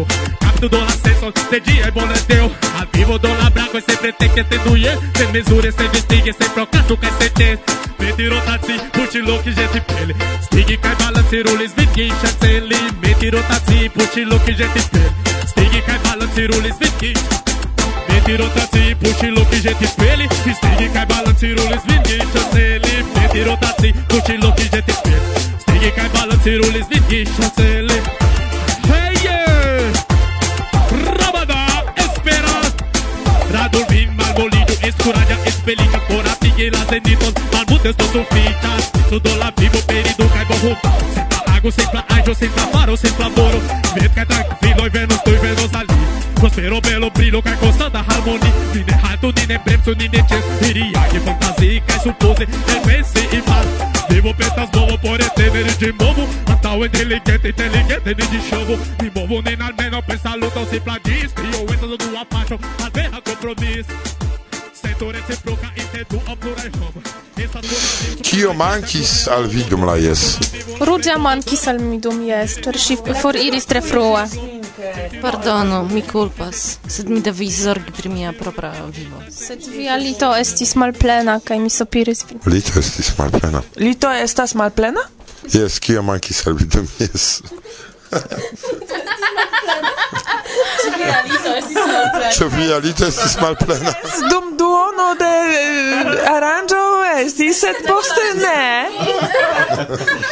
tudo 0.60 0.76
do 0.76 0.84
acesso, 0.84 1.32
de 1.50 1.60
dia 1.60 1.86
é 1.86 1.90
boneteu. 1.90 2.52
A 2.78 2.84
vivo 2.94 3.18
do 3.18 3.28
labraco 3.28 3.78
e 3.78 3.80
sempre 3.80 4.12
tem 4.12 4.28
que 4.28 4.44
ter 4.44 4.58
doer. 4.58 4.98
Sem 5.16 5.32
mesura, 5.32 5.72
sem 5.72 5.88
vestígio, 5.88 6.34
sem 6.34 6.48
procato, 6.50 6.96
que 6.98 7.06
sem 7.12 7.30
ter. 7.30 7.58
Metiro 7.98 8.40
taxi, 8.42 8.78
putilo 8.92 9.42
que 9.42 9.52
gente 9.52 9.80
pele. 9.80 10.14
Stig 10.42 10.76
cai 10.76 10.94
balanceiro, 10.96 11.56
les 11.56 11.72
vitki 11.74 12.08
chanceli. 12.20 12.76
Metiro 13.00 13.42
taxi, 13.44 13.88
putilo 13.88 14.38
que 14.40 14.52
gente 14.52 14.88
pele. 14.90 15.12
Stig 15.46 15.82
cai 15.82 15.98
balanceiro, 15.98 16.60
les 16.60 16.78
vitki 16.78 17.14
Metiro 18.08 18.48
taxi, 18.50 18.94
putilo 18.96 19.46
que 19.46 19.60
gente 19.60 19.88
pele. 19.96 20.28
Stig 20.28 20.92
cai 20.92 21.06
balanceiro, 21.06 21.62
les 21.70 21.82
vitki 21.84 22.18
chanceli. 22.32 23.04
Metiro 23.18 23.56
taxi, 23.56 23.94
putilo 24.08 24.54
que 24.54 24.62
gente 24.62 24.92
pele. 25.02 25.20
Stig 25.58 25.94
cai 25.94 26.08
balanceiro, 26.10 26.70
les 26.70 26.86
vitki 26.86 27.24
chanceli. 27.24 27.89
curaja 35.02 35.36
expelică 35.50 35.98
corapii 36.08 36.70
la 36.74 36.82
zeniton 36.90 37.32
Al 37.58 37.64
mutes 37.70 37.94
toți 38.00 38.10
sunt 38.12 38.26
fitas. 38.32 38.82
Sudul 39.08 39.42
vivo 39.56 39.80
perido 39.90 40.24
cai 40.34 40.46
borru 40.48 40.72
Se 41.14 41.22
pra 41.28 41.40
lago, 41.48 41.70
sem 41.70 41.88
pra 41.92 42.02
aijo, 42.14 42.32
sem 42.40 42.50
pra 42.56 42.64
faro, 42.72 42.94
sem 43.02 43.12
pra 43.12 43.28
moro 43.36 43.58
que 44.14 44.20
é 44.22 44.24
tranquilo, 44.24 44.82
e 44.86 44.88
venus 44.88 45.20
tu, 45.24 45.30
venus 45.42 45.72
ali. 45.74 45.94
Prospero 46.40 46.80
belo 46.80 47.10
brilho, 47.10 47.42
cai 47.42 47.56
constanta 47.58 48.02
harmonie 48.08 48.52
Dine 48.72 48.94
haltu, 49.02 49.28
é 49.28 49.32
dine 49.32 49.58
bremsu, 49.58 49.90
é 49.90 49.94
dine 49.94 50.24
ces 50.28 50.44
é 50.44 50.66
Hiriage, 50.66 51.20
fantazii, 51.20 51.82
cai 51.86 52.00
supoze 52.00 52.44
El 52.72 52.80
pense 52.86 53.20
e 53.36 53.42
mal 53.48 53.66
Vivo 54.08 54.32
petas 54.34 54.70
novo, 54.72 54.96
por 54.98 55.20
etevere 55.20 55.72
de 55.82 55.92
novo 55.92 56.26
Natal 56.48 56.82
é 56.82 56.86
inteligente, 56.86 57.48
inteligente, 57.48 58.02
nem 58.06 58.28
de 58.32 58.40
chão 58.48 58.64
me 59.02 59.10
movo, 59.14 59.42
nem 59.42 59.56
na 59.56 59.70
menor, 59.78 60.02
pensa 60.02 60.34
luta, 60.34 60.64
se 60.70 60.80
pra 60.80 60.96
disco 61.04 61.42
E 61.42 61.54
eu 61.54 61.74
entro 61.74 61.88
do 61.88 62.26
paixão, 62.26 62.58
a 62.84 62.88
guerra 62.88 63.20
compromisso. 63.20 64.29
Kio 68.22 68.52
mankis 68.52 69.28
al 69.28 69.46
vi 69.46 69.64
dum 69.70 69.84
la 69.84 69.96
jes? 69.96 70.38
Ruĝa 70.80 71.18
mankis 71.18 71.66
al 71.68 71.78
mi 71.82 71.98
dum 72.00 72.22
jes, 72.26 72.56
ĉar 72.64 72.78
ŝi 72.84 72.96
foriris 73.22 73.68
tre 73.70 73.82
frue. 73.84 74.24
Pardonu, 75.20 75.82
mi 75.92 76.02
kulpas, 76.06 76.78
sed 76.88 77.10
mi 77.12 77.20
devis 77.20 77.60
zorgi 77.64 77.92
pri 77.96 78.12
mia 78.12 78.32
propra 78.38 78.72
vivo. 78.96 79.20
Sed 79.30 79.66
via 79.74 79.96
lito 80.00 80.30
estis 80.36 80.74
malplena 80.80 81.40
kaj 81.44 81.58
mi 81.60 81.70
sopiris. 81.70 82.24
Lito 82.46 82.78
estis 82.80 83.12
malplena. 83.18 83.62
Lito 83.76 84.10
estas 84.10 84.54
malplena? 84.54 85.04
Jes, 85.52 85.80
kio 85.80 86.02
mankis 86.02 86.46
al 86.46 86.56
vi 86.60 86.68
dum 86.76 86.88
jes. 86.98 87.42
Ĉu 92.36 92.48
via 92.54 92.78
lito 92.82 93.06
estis 93.06 93.36
malplena? 93.40 93.92
Dum 94.30 94.56
duono 94.58 95.08
de 95.18 95.30
eh, 95.56 96.30
aranĝo 96.30 96.80
estis, 97.20 97.60
sed 97.64 97.80
poste 97.86 98.26
ne. 98.40 98.60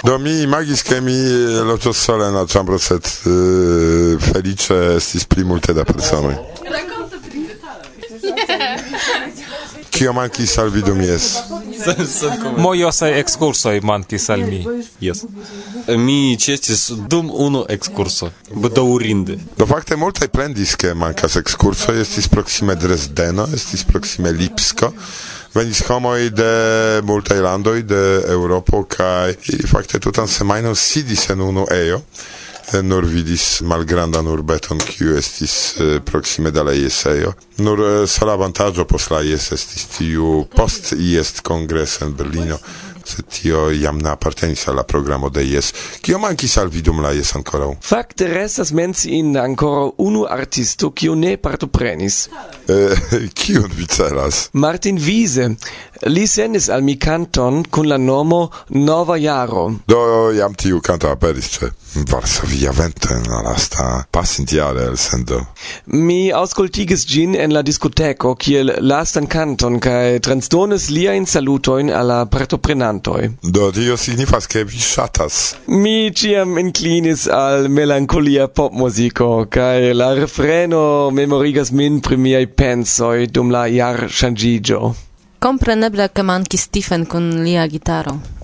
Do 0.07 0.19
mi 0.23 0.43
imagis 0.43 0.83
ke 0.87 1.01
mi 1.05 1.17
eh, 1.17 1.61
loĝos 1.69 2.05
sole 2.09 2.29
en 2.29 2.39
la 2.39 2.47
ĉambro, 2.47 2.79
sed 2.79 3.05
eh, 3.05 4.31
feliĉe 4.31 4.79
estis 4.97 5.27
pli 5.29 5.45
multe 5.49 5.75
da 5.77 5.85
personoj. 5.89 6.37
Kio 9.91 10.13
mankis 10.15 10.59
al 10.59 10.71
vi 10.71 10.83
dum 10.87 11.01
jes? 11.03 11.33
Mojosaj 12.59 13.19
ekskursoj 13.21 13.81
mankis 13.81 14.29
al 14.31 14.45
mi. 14.47 14.61
Yes. 15.01 15.25
Mi 15.89 16.37
ĉeestis 16.41 16.89
dum 17.11 17.31
unu 17.33 17.65
ekskurso, 17.69 18.31
bedaŭrinde. 18.55 19.39
Do 19.59 19.67
fakte 19.67 19.97
multaj 19.97 20.29
plendis 20.33 20.75
ke 20.81 20.95
mankas 20.95 21.37
ekskursoj 21.41 22.01
estis 22.03 22.29
proksime 22.29 22.77
Dresdeno, 22.77 23.49
estis 23.55 23.85
proksime 23.85 24.33
Lipsko. 24.33 24.93
venis 25.55 25.81
homoj 25.89 26.31
de 26.31 26.51
multaj 27.03 27.41
landoj 27.41 27.83
de 27.83 28.03
Eŭropo 28.31 28.83
kaj 28.85 29.35
fakte 29.71 29.99
tutan 29.99 30.29
semajnon 30.29 30.77
sidis 30.77 31.31
en 31.31 31.41
unu 31.41 31.67
ejo. 31.73 32.03
Eh, 32.73 32.83
nur 32.83 33.07
vidis 33.09 33.63
malgrandan 33.65 34.27
urbeton 34.29 34.81
kiu 34.83 35.15
estis 35.17 35.55
eh, 35.81 36.01
proksime 36.05 36.51
de 36.53 36.65
la 36.65 36.75
ISEO. 36.77 37.33
Nur 37.65 37.81
eh, 37.81 38.03
sala 38.07 38.35
avantaĝo 38.37 38.85
post 38.85 39.13
la 39.15 39.23
IES 39.25 39.53
estis 39.57 39.87
tiu 39.95 40.45
post 40.53 40.93
IES 40.93 41.41
kongres 41.49 42.01
en 42.05 42.13
Berlino 42.19 42.61
se 43.09 43.23
tio 43.23 43.71
jam 43.71 43.99
ne 43.99 44.11
apartenis 44.11 44.69
al 44.69 44.77
la 44.77 44.83
programo 44.83 45.29
de 45.29 45.45
IES. 45.45 45.73
Kio 46.05 46.19
mankis 46.19 46.57
al 46.61 46.69
vi 46.69 46.83
dum 46.85 47.01
la 47.01 47.13
IES 47.17 47.35
ankoraŭ? 47.39 47.71
Fakte 47.85 48.29
restas 48.29 48.73
menciinda 48.77 49.43
ankoraŭ 49.49 49.91
unu 50.05 50.27
artisto 50.29 50.91
kiu 50.93 51.17
ne 51.17 51.37
partoprenis. 51.37 52.27
Eh, 52.69 53.09
kiun 53.39 53.71
vi 53.77 53.87
celas? 53.87 54.49
Martin 54.53 55.01
Wiese. 55.01 55.49
Li 56.07 56.27
sendis 56.31 56.69
al 56.71 56.83
mi 56.87 56.95
canton 56.97 57.65
kun 57.71 57.89
la 57.89 57.97
nomo 57.99 58.51
Nova 58.71 59.17
Jaro. 59.19 59.65
Do 59.89 60.31
jam 60.37 60.55
tiu 60.55 60.81
canto 60.81 61.11
aperis 61.11 61.49
ĉe 61.57 61.71
Varsovia 62.11 62.71
Vento 62.77 63.15
en 63.15 63.25
la 63.27 63.41
lasta 63.43 64.05
pasintjare 64.13 64.85
elsendo. 64.93 65.41
Mi 65.87 66.31
aŭskultigis 66.31 67.07
gin 67.09 67.35
en 67.35 67.55
la 67.57 67.63
diskoteko 67.67 68.35
kiel 68.39 68.71
lastan 68.85 69.27
canton 69.27 69.81
kaj 69.83 70.21
transdonis 70.27 70.89
liajn 70.95 71.27
salutojn 71.27 71.91
al 71.91 72.07
la 72.13 72.21
partoprenantoj. 72.31 73.23
Do 73.43 73.73
tio 73.75 73.97
signifas 73.97 74.47
ke 74.47 74.63
vi 74.69 74.79
ŝatas. 74.79 75.41
Mi 75.67 76.13
ciam 76.15 76.59
inclinis 76.63 77.27
al 77.27 77.69
melankolia 77.69 78.47
popmuziko 78.49 79.49
kaj 79.51 79.93
la 79.99 80.13
refreno 80.15 81.11
memorigas 81.11 81.73
min 81.73 82.01
pri 82.01 82.17
miaj 82.17 82.47
pensoj 82.55 83.27
dum 83.33 83.51
la 83.51 83.67
jarŝanĝiĝo 83.67 85.08
compreneble 85.39 86.11
che 86.13 86.23
manchi 86.23 86.57
Stephen 86.57 87.07
con 87.07 87.43
lia 87.43 87.67
gitaro. 87.67 88.37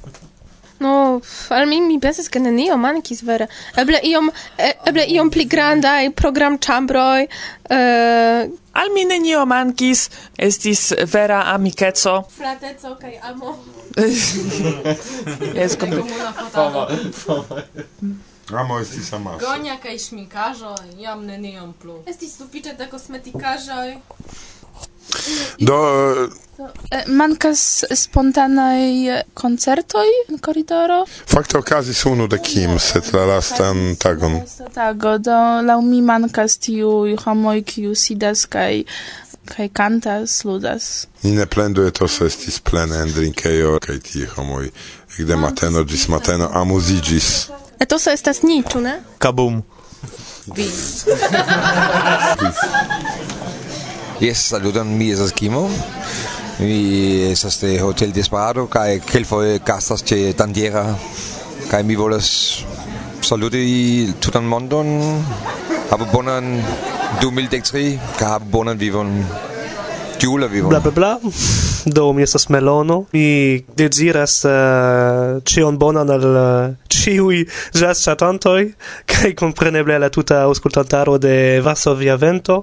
No, 0.79 1.21
al 1.49 1.67
mi 1.67 1.81
mi 1.81 1.99
pensis 1.99 2.29
ke 2.29 2.39
nenio 2.39 2.77
mankis 2.77 3.23
vere. 3.23 3.47
Eble 3.79 4.01
iom 4.05 4.31
e, 4.57 4.75
eble 4.91 5.05
iom 5.15 5.31
pli 5.31 5.47
grandaj 5.47 6.11
program 6.19 6.59
ĉambroj. 6.59 7.29
Uh... 7.71 8.53
Al 8.75 8.91
mi 8.91 9.05
nenio 9.07 9.45
mankis, 9.47 10.09
estis 10.37 10.89
vera 11.13 11.45
amikeco. 11.53 12.15
Frateco 12.37 12.97
kaj 12.99 13.15
amo. 13.23 13.55
Jest 15.61 15.79
kompletnie. 15.79 16.15
Amo 18.51 18.81
estis 18.81 19.13
amaso. 19.13 19.47
Gonia 19.47 19.79
kaj 19.79 19.99
szminkarzo, 20.09 20.75
jam 20.99 21.23
neniom 21.27 21.73
plu. 21.79 22.01
Estis 22.11 22.35
sufiĉe 22.35 22.75
da 22.75 22.91
kosmetikaĵoj. 22.91 23.95
Do... 25.59 26.31
Eh, 26.91 27.05
mancas 27.09 27.85
spontanai 27.91 29.25
concertoi 29.35 30.07
eh, 30.07 30.33
in 30.33 30.39
corridoro? 30.39 31.05
Fakte 31.07 31.59
okazis 31.59 32.05
unu 32.05 32.29
de 32.29 32.39
kim, 32.39 32.79
sed 32.79 33.11
la 33.13 33.25
lastan 33.27 33.97
tagon. 33.99 34.39
La 34.61 34.69
tago, 34.71 35.19
do 35.19 35.63
lau 35.67 35.81
mi 35.83 36.01
mancas 36.01 36.59
tiui 36.63 37.17
homoi 37.25 37.65
kiu 37.67 37.95
sidas 37.99 38.47
kai 38.47 38.85
kai 39.51 39.69
cantas, 39.69 40.45
ludas. 40.45 41.09
Mi 41.25 41.35
ne 41.35 41.47
plendu 41.47 41.83
etos 41.91 42.21
estis 42.23 42.61
plene 42.61 43.03
en 43.03 43.13
drinkejo 43.13 43.81
kai 43.83 43.99
ti 43.99 44.25
homoi 44.37 44.71
ekde 45.19 45.35
ah, 45.35 45.43
mateno 45.43 45.85
gis 45.85 46.09
mateno 46.09 46.49
amuzigis. 46.55 47.51
Etos 47.83 48.07
estas 48.07 48.43
ni, 48.47 48.63
ĉu 48.63 48.81
ne? 48.81 49.01
Kabum. 49.19 49.65
Yes, 54.21 54.39
saluton 54.39 54.97
mi 54.97 55.11
es 55.11 55.19
Eskimo. 55.19 55.69
Mi 56.61 57.23
es 57.23 57.45
este 57.45 57.83
hotel 57.83 58.13
de 58.13 58.23
Sparado, 58.23 58.69
kai 58.69 59.01
kel 59.01 59.25
foi 59.25 59.59
castas 59.59 60.05
che 60.05 60.35
Tandiera. 60.35 60.97
Kai 61.69 61.83
mi 61.83 61.97
volas 61.97 62.65
saluti 63.21 64.15
tutan 64.21 64.47
mondon. 64.47 64.87
Habe 65.91 66.05
bonan 66.13 66.63
2013, 67.21 67.99
kai 68.17 68.29
habe 68.29 68.45
bonan 68.45 68.79
vivon. 68.79 69.27
Jule 70.21 70.49
vivon. 70.49 70.71
Bla 70.71 70.81
bla 70.81 70.93
bla. 70.93 71.19
Do 71.85 72.13
mi 72.13 72.23
estas 72.23 72.49
melono 72.49 73.07
mi 73.13 73.65
deziras 73.77 74.45
eh, 74.45 74.51
uh, 74.51 75.43
ĉion 75.43 75.77
bonan 75.77 76.09
al 76.11 76.25
eh, 76.25 76.77
ĉiuj 76.89 77.43
uh, 77.43 77.59
ĵazŝatantoj 77.75 78.63
kaj 79.11 79.35
kompreneble 79.37 79.99
al 79.99 80.07
la 80.07 80.09
tuta 80.09 80.45
aŭskultantaro 80.47 81.19
de 81.19 81.61
Varsovia 81.67 82.17
Vento. 82.17 82.63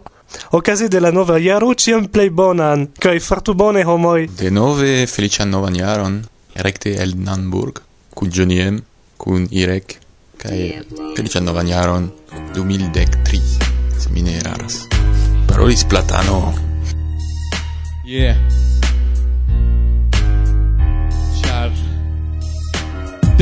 Ocasi 0.52 0.88
de 0.88 1.00
la 1.00 1.12
nova 1.12 1.40
iaro, 1.40 1.74
ciam 1.76 2.08
plei 2.12 2.30
bonan, 2.30 2.88
cae 3.00 3.20
fartu 3.20 3.54
bone 3.54 3.84
homoi. 3.84 4.28
De 4.28 4.50
nove 4.50 5.06
felician 5.08 5.50
novan 5.50 5.76
iaron, 5.76 6.22
recte 6.56 6.96
el 7.04 7.16
Nanburg, 7.18 7.82
cu 8.14 8.28
Joniem, 8.28 8.82
cun 9.18 9.48
Irek, 9.52 10.00
cae 10.38 10.84
felician 11.16 11.48
novan 11.48 11.68
iaron, 11.68 12.12
2013, 12.54 13.60
se 13.98 14.10
mine 14.10 14.38
eraras. 14.40 14.88
Parolis 15.48 15.84
Platano. 15.86 16.54
Yeah. 18.06 18.38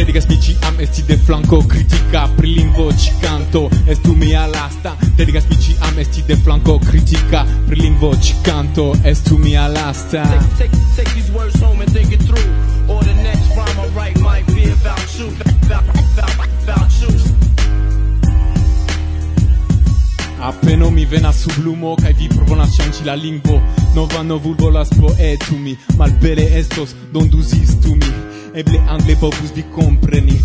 Degas 0.05 0.27
mi 0.29 0.39
ciam 0.41 0.79
esti 0.79 1.03
de 1.03 1.17
flanco 1.17 1.65
critica 1.67 2.29
pri 2.35 2.53
lingvo 2.53 2.89
ci 2.97 3.11
canto. 3.19 3.69
Estu 3.85 4.15
mia 4.15 4.45
lasta. 4.45 4.95
Degas 5.15 5.43
mi 5.49 5.57
ciam 5.59 5.97
esti 5.99 6.23
de 6.25 6.35
flanco 6.35 6.79
critica 6.79 7.45
pri 7.65 7.75
lingvo 7.75 8.17
ci 8.19 8.33
canto. 8.41 8.95
Estu 9.03 9.37
mia 9.37 9.67
lasta. 9.67 10.23
Take, 10.23 10.57
take, 10.57 10.77
take 10.95 11.13
these 11.13 11.31
words 11.31 11.61
home 11.61 11.81
and 11.81 11.91
think 11.91 12.13
it 12.13 12.23
through. 12.23 12.49
Or 12.87 13.03
the 13.03 13.13
next 13.13 13.49
rhyme 13.55 13.79
I 13.79 13.87
write 13.93 14.19
might 14.21 14.47
be 14.47 14.71
about 14.71 15.19
you 15.19 15.27
about, 15.27 15.83
about, 16.17 16.47
about 16.63 16.91
you. 17.01 17.09
Appeno 20.41 20.89
mi 20.89 21.05
venas 21.05 21.43
sub 21.43 21.65
lumo 21.65 21.95
kaj 21.95 22.13
vi 22.13 22.29
proponas 22.29 22.71
ŝanĝi 22.77 23.05
la 23.05 23.15
lingvo 23.15 23.61
Nova 23.95 24.23
novul 24.23 24.55
volas 24.59 24.89
poetumi 24.89 25.75
Malbele 25.97 26.47
estos 26.59 26.95
donduzistu 27.11 27.95
mi. 27.95 28.38
Eble 28.53 28.79
angle 28.87 29.15
povus 29.15 29.51
vi 29.55 29.63
kompreni 29.71 30.41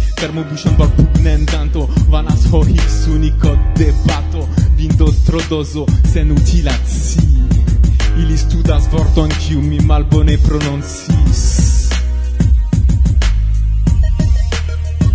por 0.76 0.88
pugnendanto 0.96 1.88
Vanas 2.08 2.44
ho 2.50 2.62
Higgs 2.62 3.06
uniko 3.06 3.56
debato. 3.76 4.48
Vindo 4.76 5.12
trodozo 5.26 5.86
senutila 6.12 6.72
ci 6.86 7.18
Ili 8.18 8.36
studas 8.38 8.84
vorton 8.90 9.28
kiu 9.28 9.60
mi 9.60 9.78
malbone 9.78 10.38
prononcis. 10.38 11.88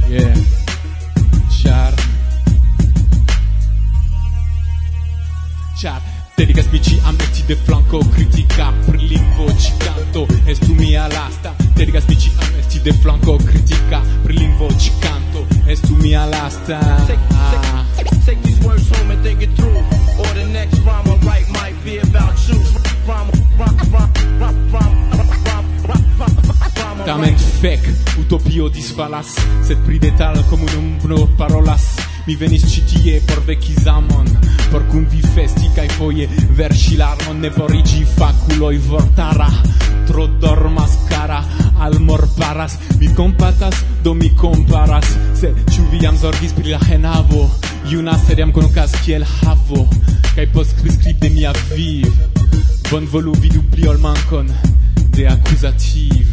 Yeah. 0.09 0.35
Char 1.63 1.93
Char 5.81 6.08
Dedica 6.39 6.61
spici 6.61 6.97
a 7.03 7.11
metti 7.11 7.43
de 7.45 7.53
flanco 7.53 7.97
critica 7.97 8.71
per 8.85 8.95
l'invoci 8.95 9.73
canto 9.77 10.25
estumi 10.45 10.95
all'asta 10.95 11.53
Dedica 11.73 11.99
spici 11.99 12.31
a 12.39 12.45
metti 12.55 12.79
de 12.79 12.93
flanco 12.93 13.35
critica 13.35 14.01
per 14.21 14.33
l'invoci 14.33 14.89
canto 14.99 15.45
estumi 15.65 16.11
lasta 16.11 16.79
take, 17.05 17.19
take, 17.97 18.23
take 18.23 18.41
these 18.43 18.65
words 18.65 18.89
home 18.89 19.11
and 19.11 19.21
think 19.21 19.41
it 19.41 19.53
through 19.57 19.83
Or 20.17 20.33
the 20.33 20.45
next 20.45 20.79
rhyme 20.79 21.09
I 21.09 21.17
write 21.25 21.49
might 21.49 21.75
be 21.83 21.97
about 21.97 22.33
you 22.47 22.55
Rhyme, 23.05 23.29
rhyme, 23.57 23.75
rhyme, 23.91 24.13
rhyme, 24.39 24.71
rhyme, 24.71 24.95
rhyme, 25.87 27.03
Tamen 27.03 27.35
fek 27.35 27.81
utopio 28.17 28.69
disfalas, 28.69 29.35
sed 29.67 29.83
pri 29.83 29.99
detal 29.99 30.39
komunum 30.47 30.99
nur 31.03 31.27
parolas. 31.35 32.08
Mi 32.29 32.35
venis 32.37 32.61
ĉi 32.69 32.81
tie 32.85 33.11
por 33.25 33.39
veki 33.47 33.71
zamon 33.81 34.27
Por 34.69 34.83
kun 34.91 35.07
vi 35.09 35.17
festi 35.33 35.71
kaj 35.73 35.87
foje 35.95 36.27
verŝi 36.59 36.99
larmon. 36.99 37.39
Ne 37.41 37.49
foriĝi 37.55 38.03
fakuloj 38.05 38.75
vortara 38.85 39.47
Tro 40.05 40.27
dormas 40.43 40.93
kara, 41.09 41.39
al 41.81 41.97
morparas 42.05 42.75
Mi 42.99 43.09
kompatas, 43.17 43.81
do 44.03 44.13
mi 44.13 44.29
komparas. 44.37 45.09
Se 45.41 45.49
ĉu 45.73 45.87
vi 45.89 46.03
jam 46.03 46.19
zorgis 46.21 46.53
pri 46.53 46.75
la 46.75 46.79
henavo? 46.85 47.47
Juna 47.89 48.13
seriam 48.27 48.53
konokas 48.53 48.93
kiel 49.01 49.25
havo 49.39 49.87
Kaj 50.35 50.45
post 50.53 50.77
priskrib 50.83 51.25
de 51.25 51.33
mia 51.33 51.55
viv 51.71 52.13
Bon 52.91 53.09
volu 53.09 53.33
vidu 53.41 53.63
pli 53.73 53.89
ol 53.89 53.97
mankon 54.05 54.53
de 55.17 55.25
accusativ 55.33 56.29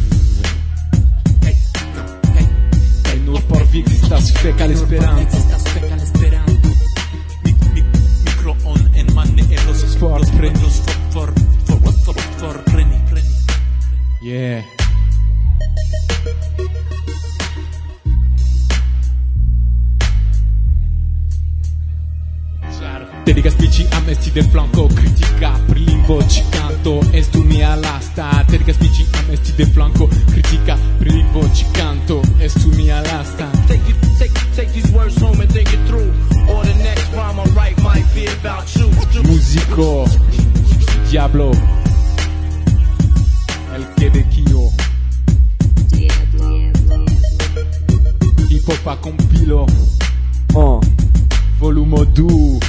Kaj 1.41 3.17
nur 3.25 3.41
por 3.49 3.65
vi 3.73 3.81
existas 3.81 4.29
fekal 4.43 4.77
esperanto. 4.77 5.76
for. 9.97 10.19
Prenos 10.37 10.81
for 11.11 11.33
for 11.65 11.79
for 11.81 11.81
for 12.03 12.15
for? 12.37 12.63
Preni 12.63 13.01
Preni 13.09 13.35
Yeah. 14.21 14.63
Dedica 23.27 23.49
spicci 23.49 23.85
a 23.89 23.99
messi 24.05 24.31
del 24.31 24.45
flanco 24.45 24.87
Critica 24.87 25.51
per 25.65 25.77
lingvo 25.77 26.25
ci 26.27 26.41
canto 26.49 27.01
Estu 27.11 27.41
mia 27.43 27.75
lasta. 27.75 28.45
Dedica 28.47 28.71
spicci 28.71 29.05
a 29.11 29.23
messi 29.27 29.53
del 29.53 29.67
flanco 29.67 30.07
Critica 30.07 30.77
per 30.97 31.07
lingvo 31.07 31.51
ci 31.51 31.65
canto 31.71 32.21
Estu 32.37 32.69
mia 32.69 32.86
diablo. 41.17 41.49
El 43.73 43.87
quebequio 43.95 44.69
hipopa 48.49 48.95
compilo. 49.01 49.65
Oh. 50.53 50.79
volumo 51.59 52.05
2 52.05 52.59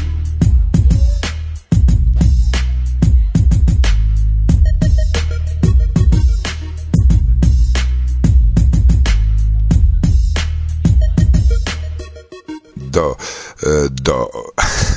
do 12.90 13.16
eh, 13.66 13.88
do. 13.90 14.30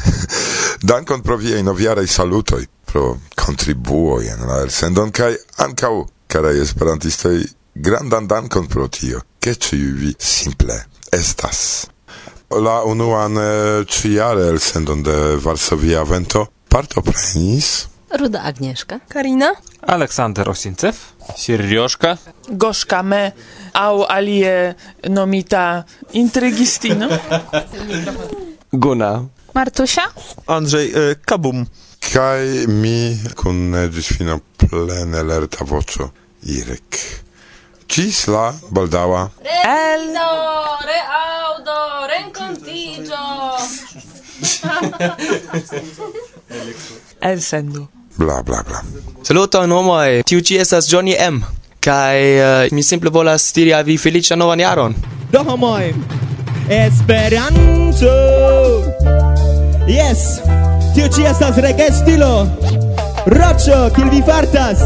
Dankon 0.88 1.22
pro 1.22 1.36
viaj 1.36 1.64
noviaraj 1.64 2.08
salutoj 2.08 2.66
pro 2.86 3.18
contribuoian 3.52 4.46
la 4.48 4.62
elsendon, 4.64 5.12
kai 5.12 5.36
ancau, 5.66 6.06
carai 6.32 6.56
esperantistoi, 6.64 7.44
grandan 7.74 8.28
dankon 8.28 8.68
pro 8.68 8.88
tio, 8.88 9.26
che 9.40 9.58
ciu 9.60 9.96
vi 10.00 10.16
simple 10.18 10.86
estas. 11.12 11.88
La 12.52 12.82
unuan 12.88 13.36
eh, 13.36 13.86
ciare 13.88 14.48
elsendon 14.48 15.04
de 15.04 15.38
Varsovia 15.40 16.04
Vento 16.04 16.48
partoprenis 16.68 17.88
Ruda 18.12 18.42
Agnieszka. 18.44 19.00
Karina. 19.08 19.54
Aleksander 19.88 20.50
Osincew. 20.50 20.96
Seriożka. 21.36 22.18
Gorzka 22.50 23.04
me 23.04 23.32
au 23.74 24.04
alie 24.04 24.76
nomita 25.10 25.86
intrygistino. 26.12 27.08
Guna. 28.72 29.24
Martusia. 29.54 30.12
Andrzej 30.46 30.92
e, 30.92 31.16
Kabum. 31.26 31.66
Kai 32.12 32.68
mi 32.68 33.16
kun 33.40 33.72
gis 33.94 34.08
fino 34.18 34.40
plene 34.58 35.24
lerta 35.24 35.64
voco 35.64 36.12
Irek. 36.44 36.98
Cis 37.88 38.28
la 38.28 38.54
baldawa. 38.70 39.30
Reaudo, 39.44 40.28
reaudo, 40.92 41.78
rencontigio. 42.12 43.24
El 47.32 47.42
sendo. 47.42 47.88
Bla 48.18 48.44
bla 48.44 48.64
bla. 48.68 48.84
Saluton 49.24 49.72
homoj, 49.72 50.24
tiu 50.28 50.42
ĉi 50.44 50.60
estas 50.62 50.92
Johnny 50.92 51.16
M. 51.16 51.42
Kaj 51.80 52.18
uh, 52.38 52.72
mi 52.76 52.84
simple 52.84 53.10
volas 53.10 53.54
diri 53.56 53.74
al 53.74 53.84
vi 53.88 53.98
feliĉan 53.98 54.40
novan 54.40 54.60
jaron. 54.60 54.96
Do 55.32 55.44
homoj, 55.48 55.94
Esperanto! 56.70 58.16
Yes! 59.88 60.61
Tio 60.94 61.08
ci 61.08 61.24
estas 61.24 61.58
reggae 61.58 61.92
stilo. 61.92 62.48
Rocio, 63.26 63.90
kiel 63.96 64.10
vi 64.10 64.22
fartas? 64.26 64.80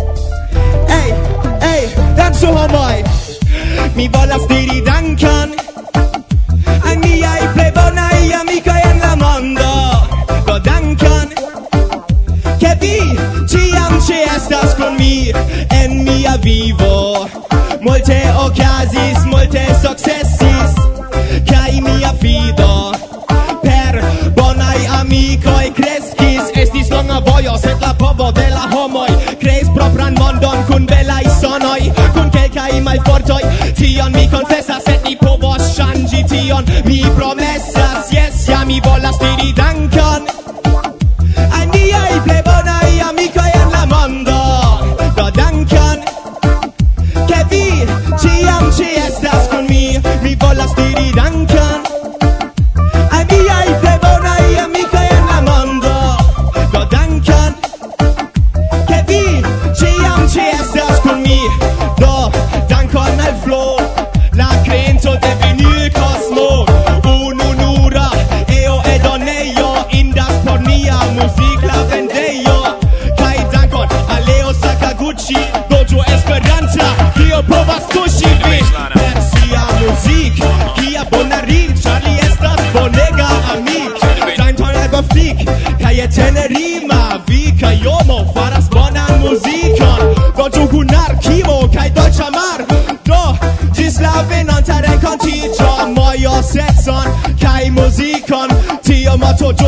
Ej, 1.00 1.10
ej, 1.60 1.88
dancu 2.16 2.46
homoj. 2.46 3.02
Mi 3.96 4.08
volas 4.08 4.46
diri 4.48 4.80
dankon 4.84 5.59
vortoj 33.20 33.72
Tion 33.76 34.12
mi 34.12 34.28
konfesas, 34.28 34.86
et 34.88 35.04
ni 35.04 35.16
povos 35.16 35.62
ŝanĝi 35.76 36.24
tion 36.30 36.64
Mi 36.86 37.00
promesis 37.16 37.39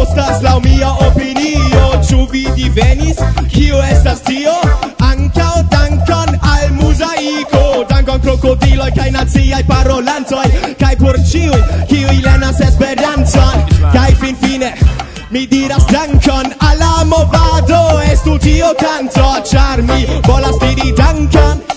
costas 0.03 0.43
laŭ 0.43 0.59
mia 0.65 0.91
opinio 1.07 1.85
Ĉu 2.09 2.27
vi 2.33 2.43
divenis? 2.57 3.19
Kio 3.53 3.83
estas 3.91 4.23
tio? 4.27 4.55
Ankaŭ 5.11 5.55
dankon 5.75 6.35
al 6.53 6.71
muzaiko 6.79 7.63
Dankon 7.91 8.21
krokodiloj 8.25 8.91
kaj 8.97 9.11
naciaj 9.17 9.63
parolantoj 9.69 10.47
Kaj 10.81 10.95
por 11.03 11.19
ĉiuj 11.33 11.61
kiuj 11.91 12.19
lernas 12.25 12.63
Esperanton 12.69 13.69
Kaj 13.93 14.11
finfine 14.25 14.73
mi 15.33 15.47
diras 15.49 15.87
dankon 15.89 16.51
al 16.69 16.83
la 16.83 17.05
movado 17.13 17.83
Estu 18.13 18.39
tio 18.39 18.75
canto 18.83 19.29
ĉar 19.53 19.87
mi 19.87 20.03
volas 20.27 20.59
diri 20.65 20.93
dankon 20.99 21.72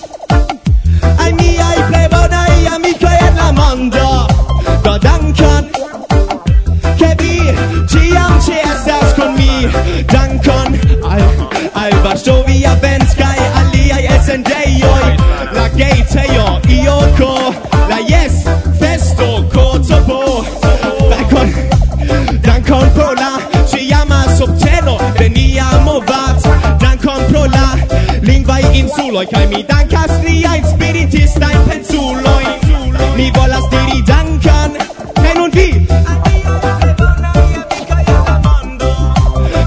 reguloj 29.16 29.26
kaj 29.32 29.46
mi 29.48 29.62
dankas 29.68 30.10
liajn 30.24 30.64
spiritistajn 30.70 31.58
pensulojn 31.68 32.96
Mi 33.16 33.30
volas 33.36 33.64
diri 33.72 34.02
dankan 34.08 34.76
kaj 35.14 35.34
nun 35.38 35.50
vi? 35.54 35.68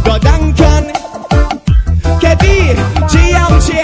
Do 0.05 0.15
dankan 0.27 0.85
ke 2.21 2.35
vi? 2.43 2.57
Ĉiam 3.09 3.59
ĉi 3.65 3.77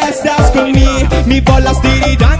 kun 0.54 0.72
mi. 0.78 0.90
Mi 1.26 1.42
volas 1.42 1.82
diri 1.82 2.16
dankan 2.16 2.35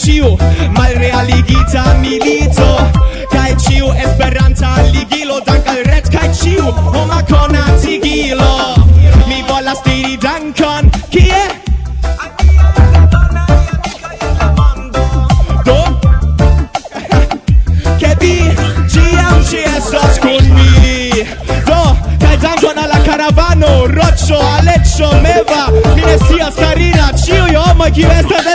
ciu 0.00 0.36
malrealigita 0.76 1.84
milito. 2.00 2.70
Kaj 3.32 3.52
ciu 3.64 3.92
esperanta 4.04 4.70
ligilo 4.92 5.40
dankal 5.46 5.82
ret 5.84 6.08
kaj 6.08 6.28
ciu 6.32 6.72
homa 6.72 7.20
konatigilo 7.28 8.74
mi 9.28 9.42
volas 9.48 9.82
diri 9.84 10.16
dankon 10.16 10.90
kie? 11.12 11.42
Do? 15.68 15.80
Ke 18.00 18.14
vi 18.20 18.34
ĉiam 18.92 19.44
ĉi 19.50 19.60
estas 19.76 20.18
kun 20.24 20.48
mi. 20.56 21.12
Do? 21.68 21.82
Kaj 22.24 22.36
dankon 22.46 22.80
al 22.84 22.88
la 22.94 23.02
karavano 23.04 23.72
roĉo 23.92 24.40
aleĉo 24.56 25.12
meva. 25.26 25.62
Mi 25.94 26.02
ne 26.08 26.16
scias 26.24 26.56
karina 26.56 27.12
ĉiuj 27.24 27.54
homoj 27.60 27.92
kiu 28.00 28.10
estas 28.16 28.50